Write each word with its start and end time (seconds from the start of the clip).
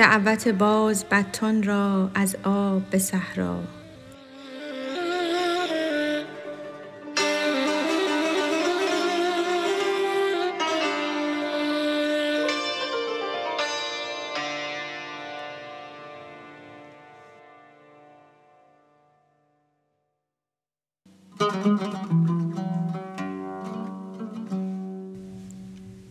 دعوت 0.00 0.48
باز 0.48 1.04
بطن 1.04 1.62
را 1.62 2.10
از 2.14 2.36
آب 2.44 2.82
به 2.90 2.98
صحرا. 2.98 3.60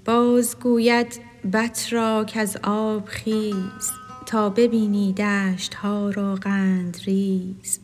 باز 0.06 0.60
گوید 0.60 1.29
بط 1.54 1.94
را 1.94 2.26
کز 2.28 2.58
آب 2.64 3.06
خیز 3.06 3.92
تا 4.26 4.50
ببینی 4.50 5.14
دشت 5.14 5.74
ها 5.74 6.10
را 6.10 6.36
قندریز 6.36 7.80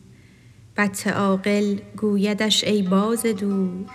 بط 0.76 1.06
عاقل 1.06 1.76
گویدش 1.96 2.64
ای 2.64 2.82
باز 2.82 3.22
دور 3.22 3.90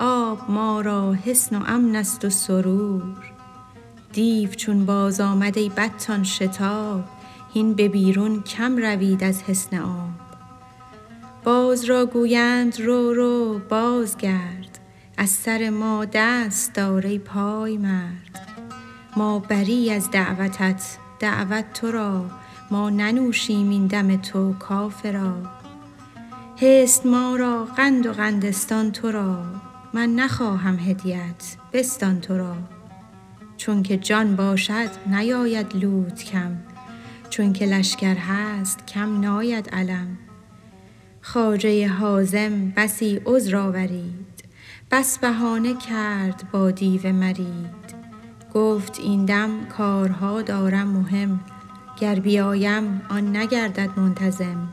آب 0.00 0.50
ما 0.50 0.80
را 0.80 1.12
حصن 1.12 1.56
و 1.56 1.64
امن 1.66 1.96
است 1.96 2.24
و 2.24 2.30
سرور. 2.30 3.32
دیو 4.12 4.50
چون 4.50 4.86
باز 4.86 5.20
آمد 5.20 5.58
ای 5.58 5.68
بطان 5.68 6.24
شتاب 6.24 7.04
هین 7.54 7.74
به 7.74 7.88
بیرون 7.88 8.42
کم 8.42 8.76
روید 8.76 9.24
از 9.24 9.42
حصن 9.42 9.78
آب. 9.78 10.10
باز 11.44 11.84
را 11.84 12.06
گویند 12.06 12.80
رو 12.80 13.14
رو 13.14 13.60
بازگرد 13.68 14.78
از 15.16 15.30
سر 15.30 15.70
ما 15.70 16.04
دست 16.04 16.74
دار 16.74 17.06
ای 17.06 17.18
پایمرد 17.18 18.43
ما 19.16 19.38
بری 19.38 19.90
از 19.90 20.10
دعوتت 20.10 20.98
دعوت 21.18 21.72
تو 21.72 21.90
را. 21.90 22.24
ما 22.70 22.90
ننوشیم 22.90 23.70
این 23.70 23.86
دم 23.86 24.16
تو 24.16 24.52
کافرا. 24.52 25.34
حصن 26.56 27.08
ما 27.08 27.36
را 27.36 27.64
قند 27.64 28.06
و 28.06 28.12
قندستان 28.12 28.92
تو 28.92 29.10
را. 29.10 29.44
من 29.94 30.14
نخواهم 30.14 30.78
هدیت 30.78 31.56
بستان 31.72 32.20
تو 32.20 32.38
را. 32.38 32.56
چونک 33.56 33.98
جان 34.02 34.36
باشد 34.36 34.90
نیاید 35.06 35.76
لوت 35.76 36.24
کم. 36.24 36.56
چونک 37.30 37.62
لشکر 37.62 38.14
هست 38.14 38.86
کم 38.86 39.20
ناید 39.20 39.68
علم. 39.68 40.18
خواجه 41.22 41.88
حازم 41.88 42.70
بسی 42.76 43.20
عذر 43.26 43.56
آورید. 43.56 44.44
بس 44.90 45.18
بهانه 45.18 45.74
کرد 45.74 46.48
با 46.52 46.70
دیو 46.70 47.12
مرید. 47.12 47.83
گفت 48.54 49.00
این 49.00 49.24
دم 49.24 49.50
کارها 49.64 50.42
دارم 50.42 50.88
مهم. 50.88 51.40
گر 52.00 52.14
بیایم 52.14 53.02
آن 53.08 53.36
نگردد 53.36 53.90
منتظم. 53.96 54.68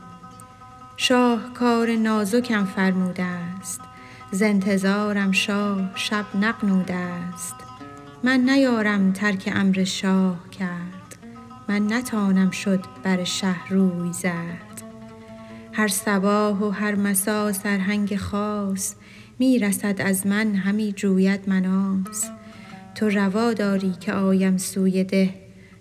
شاه 0.96 1.52
کار 1.54 1.96
نازکم 1.96 2.64
فرموده 2.64 3.60
ست 3.62 3.80
ز 4.32 4.42
انتظارم 4.42 5.32
شاه 5.32 5.90
شب 5.94 6.24
نغنوده 6.34 7.36
ست 7.36 7.54
من 8.22 8.40
نیارم 8.40 9.12
ترک 9.12 9.52
امر 9.54 9.84
شاه 9.84 10.50
کرد. 10.50 11.16
من 11.68 11.92
نتانم 11.92 12.50
شد 12.50 12.84
بر 13.02 13.24
شه 13.24 13.68
روی 13.68 14.12
زد 14.12 14.82
هر 15.72 15.88
صباح 15.88 16.58
و 16.58 16.70
هر 16.70 16.94
مسا 16.94 17.52
سرهنگ 17.52 18.16
خاص 18.16 18.94
می 19.38 19.58
رسد 19.58 20.00
از 20.00 20.26
من 20.26 20.54
همی 20.54 20.92
جوید 20.92 21.48
مناص. 21.48 22.30
تو 22.94 23.08
روا 23.08 23.52
داری 23.52 23.94
که 24.00 24.12
آیم 24.12 24.56
سوی 24.56 25.04
ده 25.04 25.34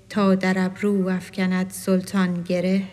تا 0.09 0.35
در 0.35 0.65
ابرو 0.65 1.09
افکند 1.09 1.69
سلطان 1.69 2.41
گره. 2.41 2.83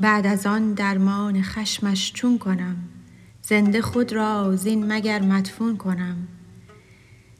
بعد 0.00 0.26
از 0.26 0.46
آن 0.46 0.72
درمان 0.74 1.42
خشمش 1.42 2.12
چون 2.12 2.38
کنم؟ 2.38 2.76
زنده 3.42 3.82
خود 3.82 4.12
را 4.12 4.56
زین 4.56 4.92
مگر 4.92 5.22
مدفون 5.22 5.76
کنم؟ 5.76 6.16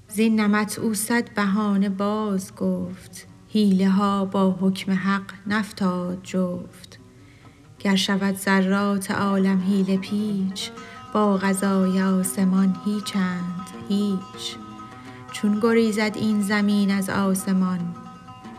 زین 0.08 0.40
نمط 0.40 0.78
او 0.78 0.94
صد 0.94 1.34
بهانه 1.34 1.88
باز 1.88 2.54
گفت 2.54 3.26
حیله 3.48 3.88
ها 3.88 4.24
با 4.24 4.56
حکم 4.60 4.92
حق 4.92 5.32
نفتاد 5.46 6.18
جفت. 6.22 6.98
گر 7.78 7.96
شود 7.96 8.36
ذرات 8.36 9.10
عالم 9.10 9.60
حیله 9.60 9.96
پیچ 9.96 10.70
با 11.14 11.36
قضای 11.36 12.02
آسمان 12.02 12.76
هیچند 12.84 13.66
هیچ. 13.88 14.56
چون 15.32 15.60
گریزد 15.62 16.12
این 16.14 16.40
زمین 16.40 16.90
از 16.90 17.10
آسمان 17.10 17.78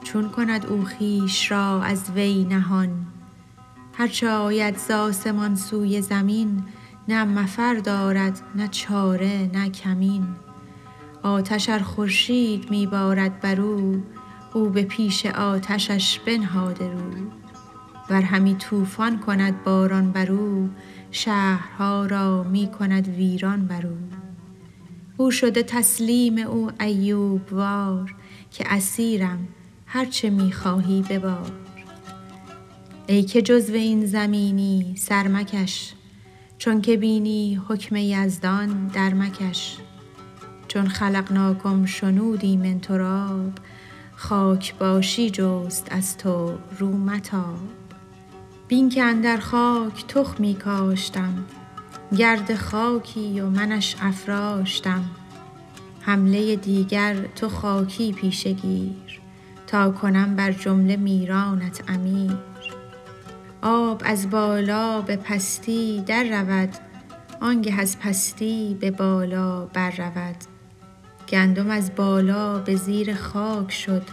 چون 0.03 0.29
کند 0.29 0.65
او 0.65 0.85
خویش 0.85 1.51
را 1.51 1.83
از 1.83 2.11
وی 2.15 2.43
نهان. 2.43 2.89
هر 3.93 4.07
چه 4.07 4.29
آید 4.29 4.77
ز 4.77 4.91
آسمان 4.91 5.55
سوی 5.55 6.01
زمین 6.01 6.63
نه 7.07 7.23
مفر 7.23 7.73
دارد 7.73 8.41
نه 8.55 8.67
چاره 8.67 9.49
نه 9.53 9.69
کمین. 9.69 10.27
آتش 11.23 11.69
ار 11.69 11.79
خورشید 11.79 12.69
می 12.69 12.87
بارد 12.87 13.39
بر 13.39 13.61
او 13.61 14.03
او 14.53 14.69
به 14.69 14.83
پیش 14.83 15.25
آتشش 15.25 16.19
بنهاده 16.19 16.91
رو. 16.91 17.11
ور 18.09 18.21
همی 18.21 18.55
طوفان 18.55 19.19
کند 19.19 19.63
باران 19.63 20.11
بر 20.11 20.31
او 20.31 20.69
شهرها 21.11 22.05
را 22.05 22.43
می 22.43 22.71
کند 22.79 23.07
ویران 23.07 23.65
بر 23.65 23.87
او. 23.87 24.22
او 25.17 25.31
شده 25.31 25.63
تسلیم 25.63 26.37
او 26.37 26.71
ایوب 26.79 27.53
وار 27.53 28.15
که 28.51 28.63
اسیرم 28.67 29.47
هر 29.85 30.05
چه 30.05 30.29
می 30.29 30.51
خواهی 30.51 31.01
ببار. 31.09 31.51
ای 33.07 33.23
که 33.23 33.41
جزو 33.41 33.73
این 33.73 34.05
زمینی 34.05 34.95
سر 34.97 35.27
مکش 35.27 35.93
چونک 36.57 36.89
بینی 36.89 37.61
حکم 37.67 37.95
یزدان 37.95 38.87
در 38.87 39.13
مکش 39.13 39.77
چون 40.67 40.87
خلقناکم 40.87 41.85
شنودی 41.85 42.57
من 42.57 42.79
تراب 42.79 43.51
خاک 44.15 44.75
باشی 44.77 45.29
جست 45.29 45.87
از 45.91 46.17
تو 46.17 46.57
رو 46.79 46.97
متاب. 46.97 47.59
بین 48.67 48.89
که 48.89 49.03
اندر 49.03 49.37
خاک 49.37 50.07
تخمی 50.07 50.53
کاشتم 50.53 51.45
گرد 52.17 52.55
خاکی 52.55 53.39
و 53.39 53.49
منش 53.49 53.95
افراشتم. 54.01 55.03
حمله 56.01 56.55
دیگر 56.55 57.15
تو 57.35 57.49
خاکی 57.49 58.11
پیشه 58.11 58.51
گیر 58.51 59.21
تا 59.67 59.91
کنم 59.91 60.35
بر 60.35 60.51
جمله 60.51 60.97
میرانت 60.97 61.83
امیر. 61.87 62.37
آب 63.61 64.01
از 64.05 64.29
بالا 64.29 65.01
به 65.01 65.15
پستی 65.15 66.03
در 66.07 66.23
رود 66.23 66.69
آنگه 67.41 67.79
از 67.79 67.99
پستی 67.99 68.77
به 68.79 68.91
بالا 68.91 69.65
بر 69.65 69.91
رود. 69.91 70.35
گندم 71.29 71.69
از 71.69 71.95
بالا 71.95 72.59
به 72.59 72.75
زیر 72.75 73.15
خاک 73.15 73.71
شد 73.71 74.03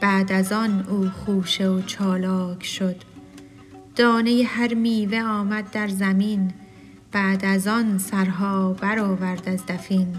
بعد 0.00 0.32
از 0.32 0.52
آن 0.52 0.86
او 0.88 1.10
خوشه 1.10 1.68
و 1.68 1.82
چالاک 1.82 2.64
شد. 2.64 2.96
دانه 3.96 4.42
هر 4.46 4.74
میوه 4.74 5.22
آمد 5.22 5.70
در 5.70 5.88
زمین 5.88 6.52
بعد 7.12 7.44
از 7.44 7.66
آن 7.66 7.98
سرها 7.98 8.72
برآورد 8.72 9.48
از 9.48 9.66
دفین. 9.66 10.16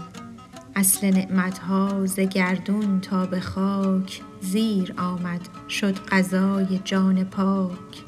اصل 0.76 1.10
نعمت 1.10 1.58
ها 1.58 2.06
ز 2.06 2.20
گردون 2.20 3.00
تا 3.00 3.26
به 3.26 3.40
خاک 3.40 4.20
زیر 4.40 4.94
آمد 4.98 5.48
شد 5.68 5.98
غذای 6.08 6.80
جان 6.84 7.24
پاک. 7.24 8.04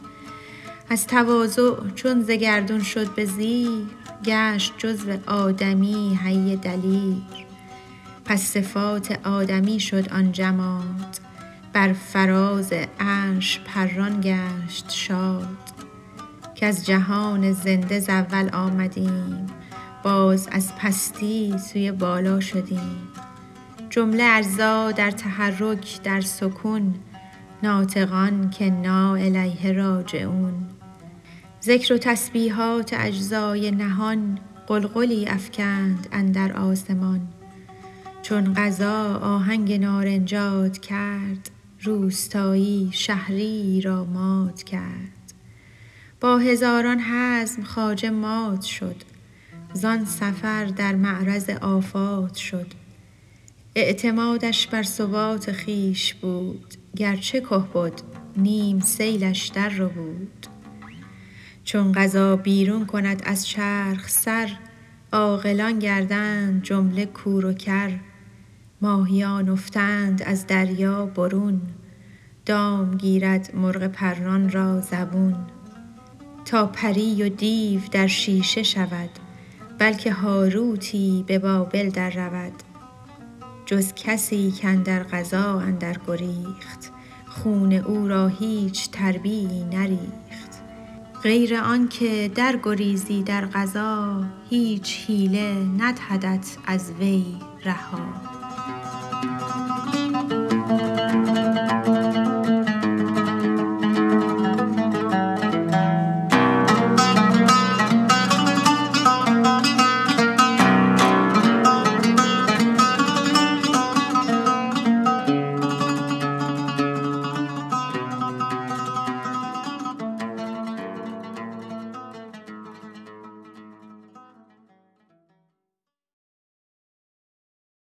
از 0.90 1.06
تواضع 1.06 1.74
چون 1.94 2.22
ز 2.22 2.30
گردون 2.30 2.82
شد 2.82 3.14
به 3.14 3.24
زیر 3.24 3.86
گشت 4.24 4.74
جزو 4.78 5.16
آدمی 5.26 6.18
حی 6.24 6.56
دلیر. 6.56 7.22
پس 8.24 8.42
صفات 8.42 9.18
آدمی 9.26 9.80
شد 9.80 10.12
آن 10.12 10.32
جماد 10.32 11.20
بر 11.72 11.92
فراز 11.92 12.72
عرش 13.00 13.60
پران 13.60 14.20
گشت 14.20 14.90
شاد. 14.90 15.81
کز 16.62 16.84
جهان 16.84 17.52
زنده 17.52 18.00
ز 18.00 18.08
اول 18.08 18.50
آمدیم. 18.52 19.46
باز 20.02 20.48
از 20.52 20.72
پستی 20.76 21.54
سوی 21.58 21.92
بالا 21.92 22.40
شدیم. 22.40 23.08
جمله 23.90 24.24
اجزا 24.24 24.92
در 24.92 25.10
تحرک 25.10 26.02
در 26.02 26.20
سکون. 26.20 26.94
ناطقان 27.62 28.50
کانا 28.58 29.14
الیه 29.14 29.72
راجعون. 29.72 30.54
ذکر 31.62 31.94
و 31.94 31.98
تسبیحات 31.98 32.94
اجزای 32.94 33.70
نهان 33.70 34.38
غلغلی 34.68 35.26
افکند 35.26 36.08
اندر 36.12 36.52
آسمان. 36.52 37.20
چون 38.22 38.52
قضا 38.52 39.18
آهنگ 39.22 39.72
نارنجات 39.72 40.78
کرد 40.78 41.50
روستایی 41.82 42.90
شهریی 42.92 43.80
را 43.80 44.04
مات 44.04 44.62
کرد. 44.62 45.21
با 46.22 46.38
هزاران 46.38 47.00
حزم 47.00 47.62
خواجه 47.62 48.10
مات 48.10 48.62
شد. 48.62 48.96
زان 49.72 50.04
سفر 50.04 50.64
در 50.64 50.94
معرض 50.94 51.50
آفات 51.50 52.34
شد. 52.34 52.66
اعتمادش 53.74 54.66
بر 54.66 54.82
ثبات 54.82 55.52
خویش 55.52 56.14
بود. 56.14 56.74
گرچه 56.96 57.40
که 57.40 57.56
بد 57.74 57.92
نیم 58.36 58.80
سیلش 58.80 59.46
در 59.46 59.68
ربود 59.68 60.46
چون 61.64 61.92
قضا 61.92 62.36
بیرون 62.36 62.86
کند 62.86 63.22
از 63.26 63.46
چرخ 63.46 64.08
سر 64.08 64.50
عاقلان 65.12 65.78
گردند 65.78 66.62
جمله 66.62 67.06
کور 67.06 67.46
و 67.46 67.52
کر. 67.52 67.98
ماهیان 68.80 69.48
افتند 69.48 70.22
از 70.22 70.46
دریا 70.46 71.06
برون. 71.06 71.60
دام 72.46 72.96
گیرد 72.96 73.50
مرغ 73.54 73.86
پران 73.86 74.50
را 74.50 74.80
زبون. 74.80 75.36
تا 76.52 76.66
پری 76.66 77.22
و 77.22 77.28
دیو 77.28 77.80
در 77.90 78.06
شیشه 78.06 78.62
شود 78.62 79.10
بلکه 79.78 80.12
هاروتی 80.12 81.24
به 81.26 81.38
بابل 81.38 81.90
در 81.90 82.10
رود. 82.10 82.52
جز 83.66 83.92
کسی 83.94 84.54
کاندر 84.62 85.02
قضا 85.02 85.60
اندر 85.60 85.96
گریخت 86.06 86.92
خون 87.26 87.72
او 87.72 88.08
را 88.08 88.28
هیچ 88.28 88.90
تربیعی 88.90 89.64
نریخت. 89.64 90.62
غیر 91.22 91.56
آن 91.56 91.88
که 91.88 92.30
در 92.34 92.58
گریزی 92.62 93.22
در 93.22 93.44
قضا 93.44 94.24
هیچ 94.50 95.06
حیله 95.06 95.54
ندهدت 95.78 96.56
از 96.66 96.92
وی 96.92 97.24
رها. 97.64 97.98